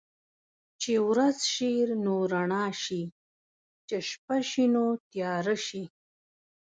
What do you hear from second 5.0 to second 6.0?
تياره شي.